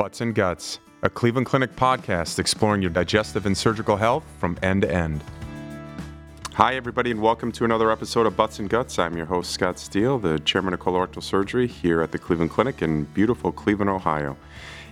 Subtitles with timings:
[0.00, 4.80] Butts and Guts, a Cleveland Clinic podcast exploring your digestive and surgical health from end
[4.80, 5.22] to end.
[6.54, 8.98] Hi, everybody, and welcome to another episode of Butts and Guts.
[8.98, 12.80] I'm your host, Scott Steele, the chairman of colorectal surgery here at the Cleveland Clinic
[12.80, 14.38] in beautiful Cleveland, Ohio.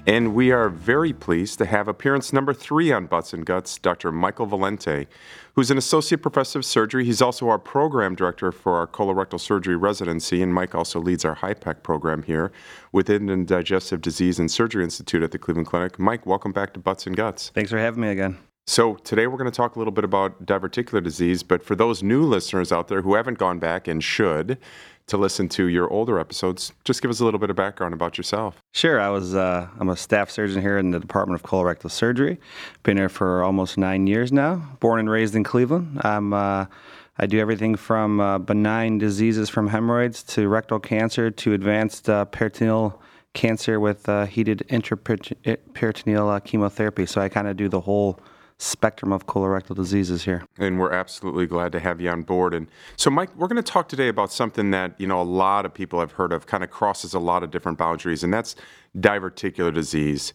[0.09, 4.11] And we are very pleased to have appearance number three on Butts and Guts, Dr.
[4.11, 5.07] Michael Valente,
[5.53, 7.05] who's an associate professor of surgery.
[7.05, 11.37] He's also our program director for our colorectal surgery residency, and Mike also leads our
[11.37, 12.51] HIPEC program here
[12.91, 15.99] within the Digestive Disease and Surgery Institute at the Cleveland Clinic.
[15.99, 17.51] Mike, welcome back to Butts and Guts.
[17.51, 18.39] Thanks for having me again.
[18.69, 22.03] So, today we're going to talk a little bit about diverticular disease, but for those
[22.03, 24.59] new listeners out there who haven't gone back and should,
[25.07, 28.19] to listen to your older episodes, just give us a little bit of background about
[28.19, 28.61] yourself.
[28.75, 32.39] Sure, I was uh, I'm a staff surgeon here in the Department of Colorectal Surgery.
[32.83, 34.77] Been here for almost nine years now.
[34.81, 36.03] Born and raised in Cleveland.
[36.05, 36.67] I'm uh,
[37.17, 42.27] I do everything from uh, benign diseases from hemorrhoids to rectal cancer to advanced uh,
[42.27, 43.01] peritoneal
[43.33, 47.07] cancer with uh, heated intraperitoneal uh, chemotherapy.
[47.07, 48.21] So I kind of do the whole
[48.59, 50.45] spectrum of colorectal diseases here.
[50.59, 52.55] And we're absolutely glad to have you on board.
[52.55, 55.65] And so, Mike, we're going to talk today about something that you know a lot
[55.65, 58.57] of people have heard of, kind of crosses a lot of different boundaries, and that's
[58.99, 60.35] diverticular disease.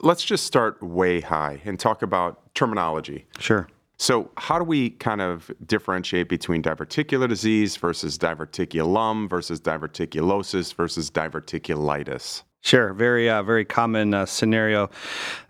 [0.00, 3.26] Let's just start way high and talk about terminology.
[3.38, 3.68] Sure.
[4.00, 11.10] So, how do we kind of differentiate between diverticular disease versus diverticulum versus diverticulosis versus
[11.10, 12.44] diverticulitis?
[12.60, 14.90] Sure, very uh, very common uh, scenario.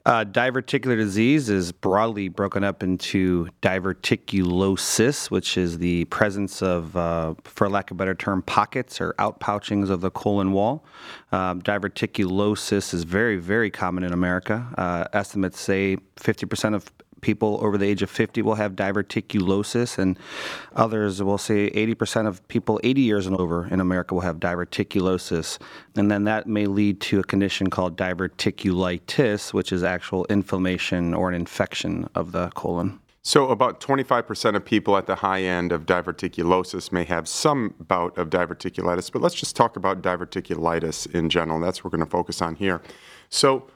[0.05, 7.34] Uh, diverticular disease is broadly broken up into diverticulosis, which is the presence of, uh,
[7.45, 10.84] for lack of a better term, pockets or outpouchings of the colon wall.
[11.33, 14.67] Um, diverticulosis is very very common in America.
[14.78, 16.91] Uh, estimates say 50% of
[17.21, 20.19] people over the age of 50 will have diverticulosis, and
[20.75, 25.59] others will say 80% of people 80 years and over in America will have diverticulosis.
[25.97, 31.29] And then that may lead to a condition called diverticulitis, which is actual inflammation or
[31.29, 33.01] an infection of the colon.
[33.23, 38.17] So, about 25% of people at the high end of diverticulosis may have some bout
[38.17, 41.61] of diverticulitis, but let's just talk about diverticulitis in general.
[41.61, 42.81] That's what we're going to focus on here.
[43.28, 43.69] So,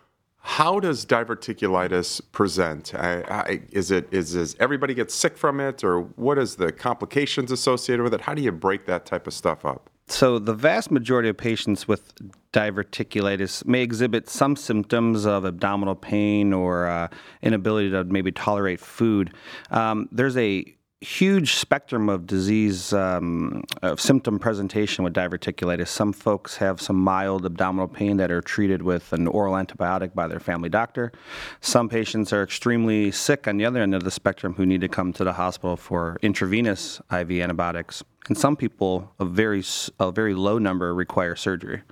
[0.45, 2.95] how does diverticulitis present?
[2.95, 6.73] I, I, is it is, is everybody gets sick from it, or what is the
[6.73, 8.21] complications associated with it?
[8.21, 9.89] How do you break that type of stuff up?
[10.09, 12.13] So, the vast majority of patients with
[12.53, 17.09] diverticulitis may exhibit some symptoms of abdominal pain or uh,
[17.41, 19.33] inability to maybe tolerate food.
[19.71, 20.67] Um, there's a
[21.03, 25.89] huge spectrum of disease um, of symptom presentation with diverticulitis.
[25.89, 30.29] Some folks have some mild abdominal pain that are treated with an oral antibiotic by
[30.29, 31.13] their family doctor.
[31.61, 34.89] Some patients are extremely sick on the other end of the spectrum who need to
[34.89, 38.05] come to the hospital for intravenous IV antibiotics.
[38.29, 39.65] And some people, a very
[39.99, 41.83] a very low number, require surgery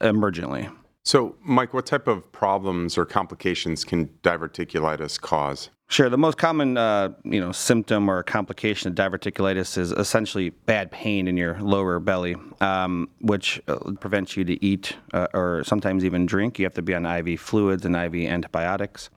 [0.00, 0.72] emergently.
[1.04, 5.70] So, Mike, what type of problems or complications can diverticulitis cause?
[5.92, 6.08] Sure.
[6.08, 11.28] The most common, uh, you know, symptom or complication of diverticulitis is essentially bad pain
[11.28, 16.24] in your lower belly, um, which uh, prevents you to eat uh, or sometimes even
[16.24, 16.58] drink.
[16.58, 19.10] You have to be on IV fluids and IV antibiotics.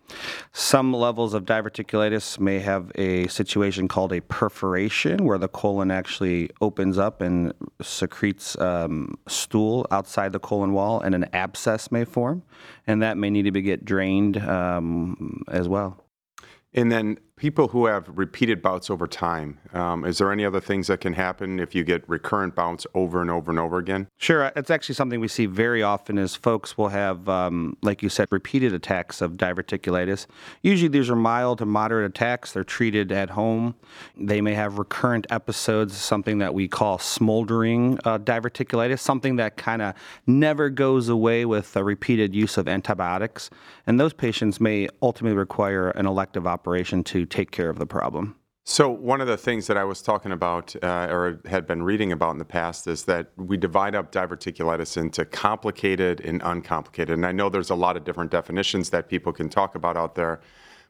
[0.51, 6.49] Some levels of diverticulitis may have a situation called a perforation, where the colon actually
[6.59, 12.43] opens up and secretes um, stool outside the colon wall, and an abscess may form,
[12.85, 16.04] and that may need to be get drained um, as well.
[16.75, 20.87] And then people who have repeated bouts over time, um, is there any other things
[20.87, 24.07] that can happen if you get recurrent bouts over and over and over again?
[24.17, 24.51] Sure.
[24.55, 28.27] It's actually something we see very often is folks will have, um, like you said,
[28.31, 30.27] repeated attacks of diverticulitis.
[30.61, 32.53] Usually these are mild to moderate attacks.
[32.53, 33.75] They're treated at home.
[34.15, 39.81] They may have recurrent episodes, something that we call smoldering uh, diverticulitis, something that kind
[39.81, 39.93] of
[40.25, 43.49] never goes away with repeated use of antibiotics.
[43.85, 48.35] And those patients may ultimately require an elective operation to take care of the problem.
[48.67, 52.11] So, one of the things that I was talking about uh, or had been reading
[52.11, 57.13] about in the past is that we divide up diverticulitis into complicated and uncomplicated.
[57.13, 60.15] And I know there's a lot of different definitions that people can talk about out
[60.15, 60.41] there,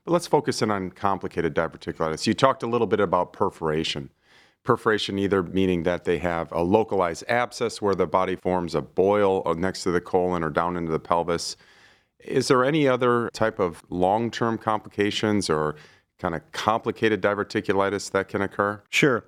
[0.05, 2.25] but let's focus in on complicated diverticulitis.
[2.25, 4.09] You talked a little bit about perforation.
[4.63, 9.43] Perforation, either meaning that they have a localized abscess where the body forms a boil
[9.57, 11.57] next to the colon or down into the pelvis.
[12.19, 15.75] Is there any other type of long term complications or
[16.19, 18.81] kind of complicated diverticulitis that can occur?
[18.89, 19.25] Sure.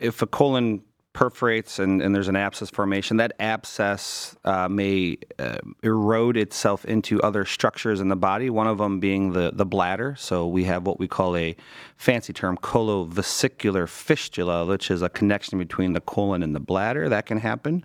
[0.00, 0.82] If a colon
[1.18, 7.20] perforates and, and there's an abscess formation, that abscess uh, may uh, erode itself into
[7.22, 10.14] other structures in the body, one of them being the, the bladder.
[10.16, 11.56] So we have what we call a
[11.96, 17.08] fancy term, colovesicular fistula, which is a connection between the colon and the bladder.
[17.08, 17.84] That can happen.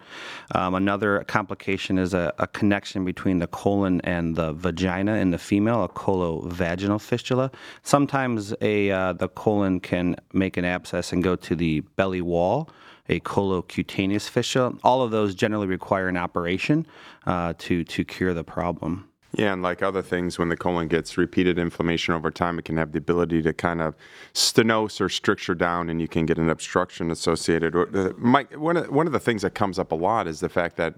[0.53, 5.39] Um, another complication is a, a, connection between the colon and the vagina in the
[5.39, 7.49] female, a colovaginal fistula.
[7.81, 12.69] Sometimes a uh, the colon can make an abscess and go to the belly wall
[13.09, 14.73] a colocutaneous fistula.
[14.83, 16.85] All of those generally require an operation
[17.25, 19.09] uh, to to cure the problem.
[19.35, 22.77] Yeah, and like other things, when the colon gets repeated inflammation over time, it can
[22.77, 23.95] have the ability to kind of
[24.35, 27.73] stenose or stricture down, and you can get an obstruction associated.
[28.19, 30.77] Mike, one of, one of the things that comes up a lot is the fact
[30.77, 30.97] that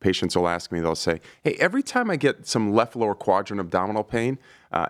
[0.00, 3.60] patients will ask me, they'll say, Hey, every time I get some left lower quadrant
[3.60, 4.38] abdominal pain,
[4.72, 4.86] uh,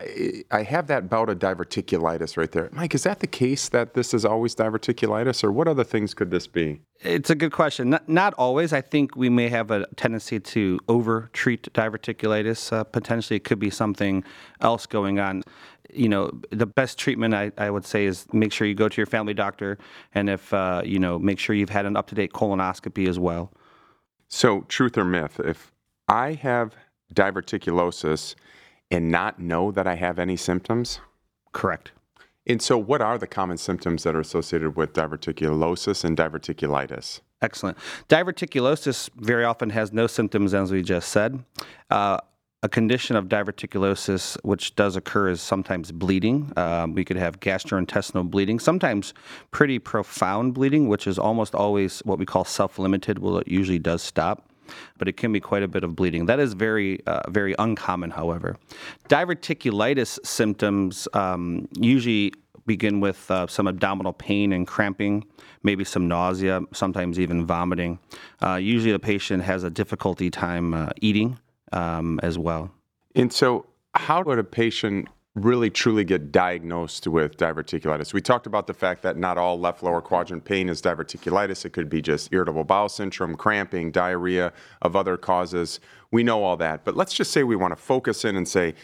[0.51, 2.71] I have that bout of diverticulitis right there.
[2.73, 6.31] Mike, is that the case that this is always diverticulitis, or what other things could
[6.31, 6.81] this be?
[7.01, 7.91] It's a good question.
[7.91, 8.73] Not, not always.
[8.73, 12.73] I think we may have a tendency to over treat diverticulitis.
[12.73, 14.25] Uh, potentially, it could be something
[14.61, 15.43] else going on
[15.93, 18.97] you know, the best treatment I, I, would say is make sure you go to
[18.97, 19.79] your family doctor,
[20.15, 23.19] and if uh, you know, make sure you've had an up to date colonoscopy as
[23.19, 23.53] well.
[24.29, 25.41] So, truth or myth?
[25.43, 25.73] If
[26.09, 26.75] I have
[27.15, 28.35] diverticulosis
[28.91, 31.01] and not know that I have any symptoms?
[31.53, 31.93] Correct.
[32.47, 37.21] And so, what are the common symptoms that are associated with diverticulosis and diverticulitis?
[37.43, 37.77] Excellent.
[38.09, 41.45] Diverticulosis very often has no symptoms, as we just said.
[41.91, 42.19] Uh,
[42.63, 46.53] a condition of diverticulosis, which does occur, is sometimes bleeding.
[46.57, 49.15] Um, we could have gastrointestinal bleeding, sometimes
[49.51, 53.21] pretty profound bleeding, which is almost always what we call self limited.
[53.21, 54.51] Well, it usually does stop
[54.99, 56.27] but it can be quite a bit of bleeding.
[56.27, 58.57] That is very, uh, very uncommon, however.
[59.09, 62.33] Diverticulitis symptoms um, usually
[62.67, 65.25] begin with uh, some abdominal pain and cramping,
[65.63, 68.01] maybe some nausea, sometimes even vomiting.
[68.43, 71.39] Uh, usually, the patient has a difficulty time uh, eating
[71.73, 72.71] um, as well.
[73.15, 78.13] And so, how would a patient really truly get diagnosed with diverticulitis?
[78.13, 81.65] We talked about the fact that not all left lower quadrant pain is diverticulitis.
[81.65, 84.53] It could be just irritable bowel syndrome, cramping, diarrhea,
[84.83, 85.81] of other causes.
[86.11, 86.85] We know all that.
[86.85, 88.75] But let's just say we want to focus in and say,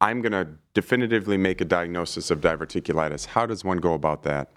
[0.00, 3.26] I'm going to definitively make a diagnosis of diverticulitis.
[3.26, 4.50] How does one go about that?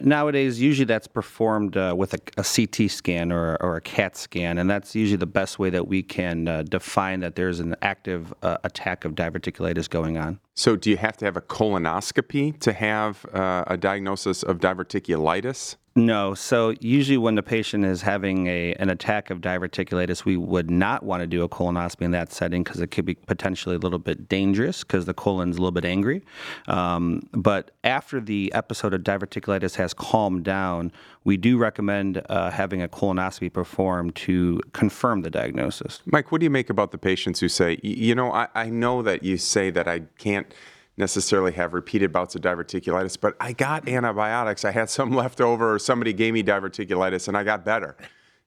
[0.00, 4.58] Nowadays, usually that's performed uh, with a, a, CT scan or, or, a CAT scan,
[4.58, 8.32] and that's usually the best way that we can uh, define that there's an active
[8.42, 10.38] uh, attack of diverticulitis going on.
[10.54, 15.76] So, do you have to have a colonoscopy to have uh, a diagnosis of diverticulitis?
[15.94, 16.34] No.
[16.34, 21.02] So usually when the patient is having a an attack of diverticulitis, we would not
[21.02, 23.98] want to do a colonoscopy in that setting because it could be potentially a little
[23.98, 26.22] bit dangerous because the colon's a little bit angry.
[26.66, 30.92] Um, but after the episode of diverticulitis has calmed down,
[31.24, 36.00] we do recommend uh, having a colonoscopy performed to confirm the diagnosis.
[36.06, 39.02] Mike, what do you make about the patients who say, you know, I, I know
[39.02, 40.52] that you say that I can't
[40.96, 44.64] necessarily have repeated bouts of diverticulitis, but I got antibiotics.
[44.64, 47.96] I had some left over, or somebody gave me diverticulitis and I got better.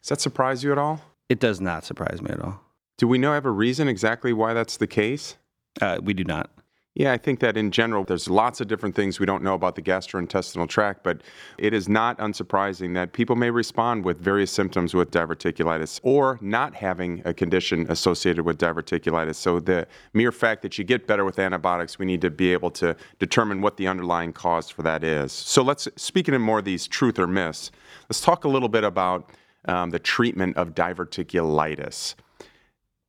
[0.01, 1.01] Does that surprise you at all?
[1.29, 2.61] It does not surprise me at all.
[2.97, 5.37] Do we know have a reason exactly why that's the case?
[5.81, 6.51] Uh, we do not.
[6.97, 9.75] Yeah, I think that in general, there's lots of different things we don't know about
[9.75, 11.19] the gastrointestinal tract, but
[11.57, 16.73] it is not unsurprising that people may respond with various symptoms with diverticulitis or not
[16.73, 19.35] having a condition associated with diverticulitis.
[19.35, 22.71] So the mere fact that you get better with antibiotics, we need to be able
[22.71, 25.33] to determine what the underlying cause for that is.
[25.33, 27.71] So let's, speaking of more of these truth or myths,
[28.07, 29.31] let's talk a little bit about
[29.65, 32.15] um, the treatment of diverticulitis.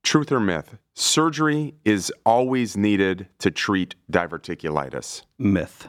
[0.06, 0.78] Truth or myth?
[0.94, 5.22] Surgery is always needed to treat diverticulitis.
[5.36, 5.88] Myth.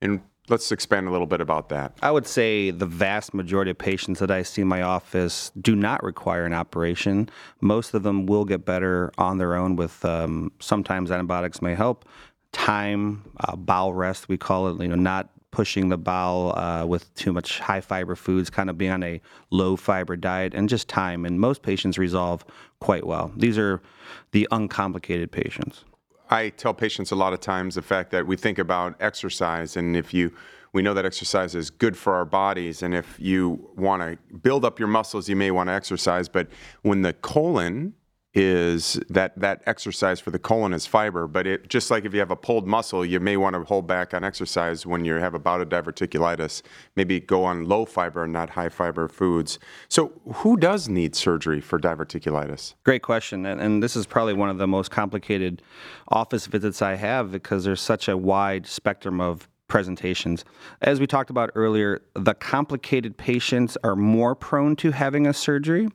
[0.00, 1.92] And let's expand a little bit about that.
[2.00, 5.76] I would say the vast majority of patients that I see in my office do
[5.76, 7.28] not require an operation.
[7.60, 12.06] Most of them will get better on their own with um, sometimes antibiotics may help.
[12.52, 15.28] Time, uh, bowel rest, we call it, you know, not
[15.58, 19.20] pushing the bowel uh, with too much high fiber foods, kind of being on a
[19.50, 21.24] low fiber diet, and just time.
[21.26, 22.44] And most patients resolve
[22.78, 23.32] quite well.
[23.36, 23.82] These are
[24.30, 25.84] the uncomplicated patients.
[26.30, 29.96] I tell patients a lot of times the fact that we think about exercise, and
[29.96, 30.32] if you
[30.72, 34.64] we know that exercise is good for our bodies, and if you want to build
[34.64, 36.28] up your muscles, you may want to exercise.
[36.28, 36.46] But
[36.82, 37.94] when the colon
[38.34, 42.20] is that that exercise for the colon is fiber, but it just like if you
[42.20, 45.34] have a pulled muscle, you may want to hold back on exercise when you have
[45.34, 46.62] a bout of diverticulitis.
[46.94, 49.58] Maybe go on low fiber and not high fiber foods.
[49.88, 52.74] So, who does need surgery for diverticulitis?
[52.84, 55.62] Great question, and, and this is probably one of the most complicated
[56.08, 60.44] office visits I have because there's such a wide spectrum of presentations.
[60.82, 65.88] As we talked about earlier, the complicated patients are more prone to having a surgery.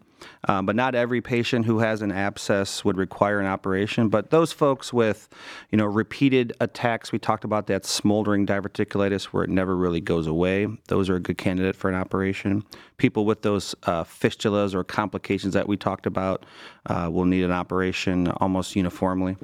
[0.48, 4.10] Um, but not every patient who has an abscess would require an operation.
[4.10, 5.30] But those folks with,
[5.72, 10.28] you know, repeated attacks, we talked about that smoldering diverticulitis where it never really goes
[10.28, 10.68] away.
[10.88, 12.64] Those are a good candidate for an operation.
[12.98, 16.46] People with those uh, fistulas or complications that we talked about
[16.88, 19.38] uh, will need an operation almost uniformly.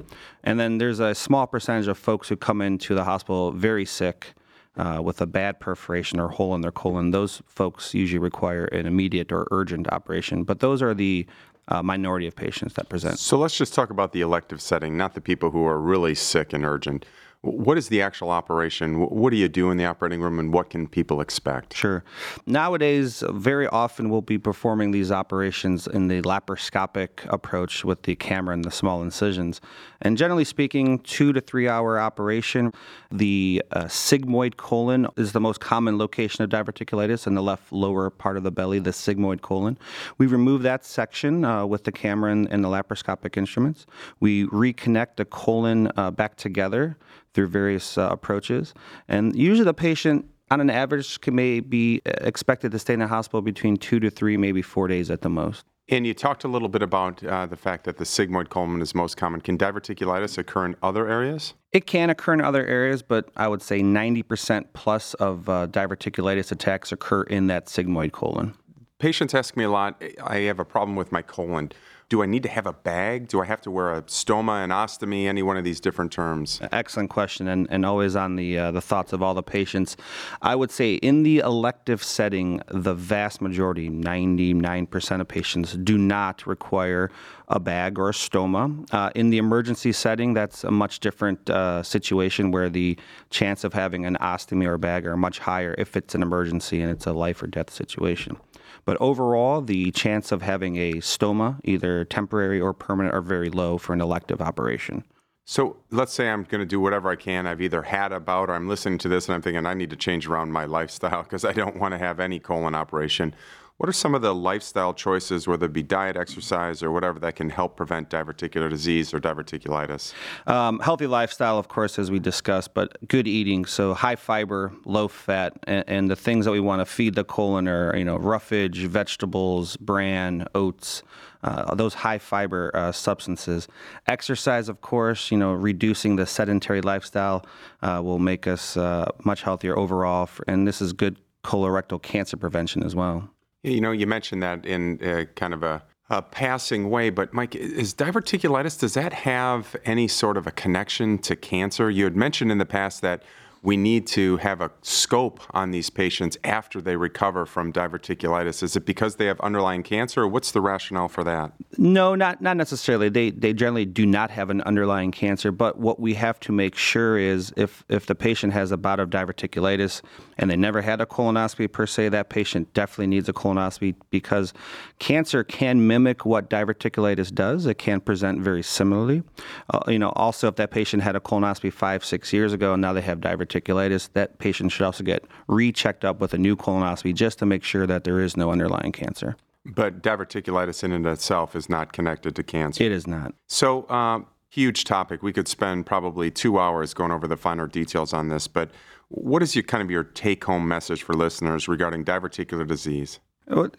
[0.44, 4.34] And then there's a small percentage of folks who come into the hospital very sick
[4.76, 8.86] uh, with a bad perforation or hole in their colon, those folks usually require an
[8.86, 10.44] immediate or urgent operation.
[10.44, 11.26] But those are the
[11.68, 13.18] uh, minority of patients that present.
[13.18, 16.52] So let's just talk about the elective setting, not the people who are really sick
[16.52, 17.04] and urgent.
[17.42, 19.00] What is the actual operation?
[19.00, 21.74] What do you do in the operating room, and what can people expect?
[21.74, 22.04] Sure.
[22.44, 28.52] Nowadays, very often we'll be performing these operations in the laparoscopic approach with the camera
[28.52, 29.62] and the small incisions.
[30.02, 32.74] And generally speaking, two to three hour operation.
[33.10, 38.10] The uh, sigmoid colon is the most common location of diverticulitis in the left lower
[38.10, 39.78] part of the belly, the sigmoid colon.
[40.18, 43.86] We remove that section uh, with the camera and, and, the laparoscopic instruments.
[44.20, 46.98] We reconnect the colon uh, back together
[47.34, 48.74] through various uh, approaches.
[49.08, 53.06] And usually the patient, on an average, can may be expected to stay in the
[53.06, 55.64] hospital between two to three, maybe four days at the most.
[55.90, 58.94] And you talked a little bit about uh, the fact that the sigmoid colon is
[58.94, 59.40] most common.
[59.40, 61.54] Can diverticulitis occur in other areas?
[61.72, 66.52] It can occur in other areas, but I would say 90% plus of uh, diverticulitis
[66.52, 68.54] attacks occur in that sigmoid colon.
[69.00, 71.72] Patients ask me a lot, I have a problem with my colon
[72.10, 73.28] do I need to have a bag?
[73.28, 76.60] Do I have to wear a stoma, an ostomy, any one of these different terms?
[76.72, 79.96] Excellent question, and, and always on the uh, the thoughts of all the patients.
[80.42, 86.46] I would say in the elective setting, the vast majority, 99% of patients, do not
[86.48, 87.12] require
[87.46, 88.92] a bag or a stoma.
[88.92, 92.98] Uh, in the emergency setting, that's a much different uh, situation where the
[93.30, 96.80] chance of having an ostomy or a bag are much higher if it's an emergency
[96.80, 98.36] and it's a life or death situation.
[98.84, 103.78] But overall, the chance of having a stoma, either temporary or permanent, are very low
[103.78, 105.04] for an elective operation.
[105.44, 107.46] So let's say I'm going to do whatever I can.
[107.46, 109.90] I've either had a bout or I'm listening to this and I'm thinking I need
[109.90, 113.34] to change around my lifestyle because I don't want to have any colon operation.
[113.80, 117.36] What are some of the lifestyle choices, whether it be diet, exercise, or whatever, that
[117.36, 120.12] can help prevent diverticular disease or diverticulitis?
[120.46, 123.64] Um, healthy lifestyle, of course, as we discussed, but good eating.
[123.64, 127.24] So high fiber, low fat, and, and the things that we want to feed the
[127.24, 131.02] colon are, you know, roughage, vegetables, bran, oats.
[131.42, 133.66] Uh, those high fiber uh, substances.
[134.06, 137.46] Exercise, of course, you know, reducing the sedentary lifestyle
[137.80, 142.36] uh, will make us uh, much healthier overall, for, and this is good colorectal cancer
[142.36, 143.30] prevention as well.
[143.62, 147.54] You know, you mentioned that in uh, kind of a, a, passing way, but Mike,
[147.54, 151.90] is diverticulitis, does that have any sort of a connection to cancer?
[151.90, 153.22] You had mentioned in the past that
[153.62, 158.62] we need to have a scope on these patients after they recover from diverticulitis.
[158.62, 161.52] Is it because they have underlying cancer, or what's the rationale for that?
[161.76, 163.10] No, not not necessarily.
[163.10, 166.74] They they generally do not have an underlying cancer, but what we have to make
[166.74, 170.00] sure is if if the patient has a bout of diverticulitis
[170.38, 174.54] and they never had a colonoscopy per se, that patient definitely needs a colonoscopy because
[174.98, 177.66] cancer can mimic what diverticulitis does.
[177.66, 179.22] It can present very similarly.
[179.68, 182.80] Uh, you know, also if that patient had a colonoscopy five six years ago and
[182.80, 186.56] now they have diverticulitis diverticulitis, that patient should also get rechecked up with a new
[186.56, 189.36] colonoscopy just to make sure that there is no underlying cancer.
[189.64, 192.82] But diverticulitis in and of itself is not connected to cancer.
[192.82, 193.34] It is not.
[193.48, 195.22] So, um, huge topic.
[195.22, 198.48] We could spend probably two hours going over the finer details on this.
[198.48, 198.70] But
[199.08, 203.20] what is your kind of your take-home message for listeners regarding diverticular disease?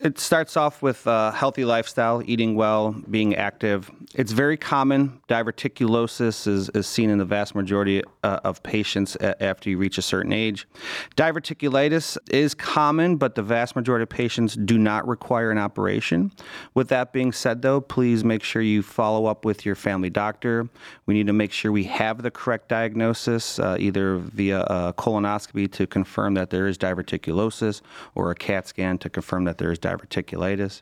[0.01, 3.89] It starts off with a healthy lifestyle, eating well, being active.
[4.13, 5.21] It's very common.
[5.29, 10.01] Diverticulosis is, is seen in the vast majority uh, of patients after you reach a
[10.01, 10.67] certain age.
[11.15, 16.29] Diverticulitis is common, but the vast majority of patients do not require an operation.
[16.73, 20.67] With that being said, though, please make sure you follow up with your family doctor.
[21.05, 25.71] We need to make sure we have the correct diagnosis, uh, either via a colonoscopy
[25.71, 27.81] to confirm that there is diverticulosis
[28.13, 30.81] or a CAT scan to confirm that there's diverticulitis.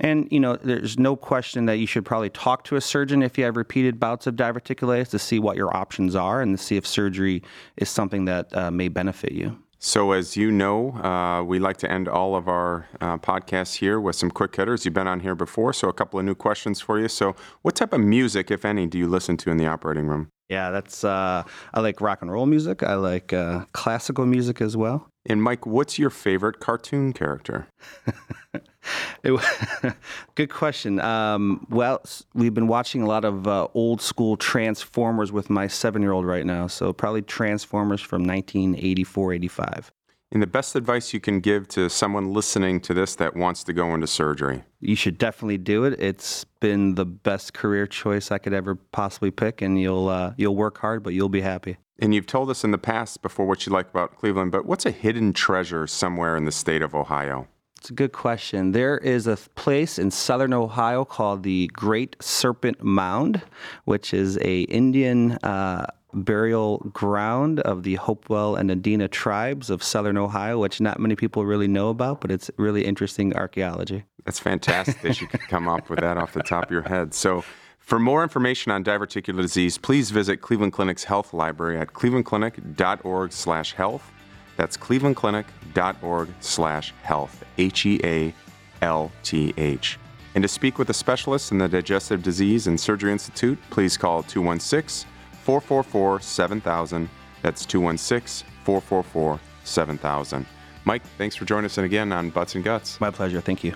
[0.00, 3.38] And, you know, there's no question that you should probably talk to a surgeon if
[3.38, 6.76] you have repeated bouts of diverticulitis to see what your options are and to see
[6.76, 7.42] if surgery
[7.76, 9.58] is something that uh, may benefit you.
[9.78, 14.00] So, as you know, uh, we like to end all of our uh, podcasts here
[14.00, 14.84] with some quick hitters.
[14.84, 17.08] You've been on here before, so a couple of new questions for you.
[17.08, 20.30] So, what type of music, if any, do you listen to in the operating room?
[20.48, 21.42] Yeah, that's uh,
[21.74, 22.82] I like rock and roll music.
[22.82, 25.08] I like uh, classical music as well.
[25.26, 27.66] And Mike, what's your favorite cartoon character?
[30.34, 31.00] Good question.
[31.00, 32.02] Um, well,
[32.34, 36.26] we've been watching a lot of uh, old school Transformers with my seven year old
[36.26, 36.66] right now.
[36.66, 39.92] So probably Transformers from 1984, 85.
[40.32, 43.72] And the best advice you can give to someone listening to this that wants to
[43.72, 44.64] go into surgery?
[44.80, 46.00] You should definitely do it.
[46.00, 50.56] It's been the best career choice I could ever possibly pick, and you'll uh, you'll
[50.56, 51.76] work hard, but you'll be happy.
[51.98, 54.84] And you've told us in the past before what you like about Cleveland, but what's
[54.84, 57.46] a hidden treasure somewhere in the state of Ohio?
[57.78, 58.72] It's a good question.
[58.72, 63.40] There is a place in southern Ohio called the Great Serpent Mound,
[63.84, 70.16] which is a Indian uh, burial ground of the Hopewell and Adena tribes of southern
[70.16, 74.04] Ohio, which not many people really know about, but it's really interesting archaeology.
[74.24, 77.14] That's fantastic that you could come up with that off the top of your head.
[77.14, 77.44] So,
[77.78, 84.15] for more information on diverticular disease, please visit Cleveland Clinic's Health Library at clevelandclinic.org/health.
[84.56, 88.34] That's clevelandclinic.org slash health, H E A
[88.82, 89.98] L T H.
[90.34, 94.22] And to speak with a specialist in the Digestive Disease and Surgery Institute, please call
[94.22, 95.08] 216
[95.42, 97.08] 444 7000.
[97.42, 100.46] That's 216 444 7000.
[100.84, 103.00] Mike, thanks for joining us again on Butts and Guts.
[103.00, 103.40] My pleasure.
[103.40, 103.74] Thank you.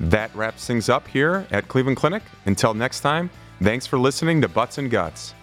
[0.00, 2.22] That wraps things up here at Cleveland Clinic.
[2.46, 3.30] Until next time,
[3.62, 5.34] thanks for listening to Butts and Guts.